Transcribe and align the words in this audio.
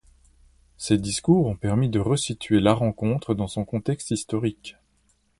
Ces 0.77 0.97
discours 0.97 1.45
ont 1.45 1.55
permis 1.55 1.87
de 1.87 1.99
resituer 1.99 2.59
la 2.59 2.73
rencontre 2.73 3.35
dans 3.35 3.45
son 3.47 3.65
contexte 3.65 4.09
historique. 4.09 4.75